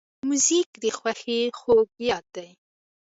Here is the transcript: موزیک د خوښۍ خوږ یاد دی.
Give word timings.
موزیک 0.27 0.69
د 0.83 0.85
خوښۍ 0.97 1.41
خوږ 1.59 1.87
یاد 2.09 2.25
دی. 2.35 2.49